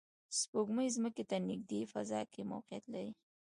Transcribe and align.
سپوږمۍ 0.39 0.87
ځمکې 0.95 1.23
ته 1.29 1.37
نږدې 1.49 1.81
فضا 1.91 2.21
کې 2.31 2.41
موقعیت 2.51 2.85
لري 2.93 3.11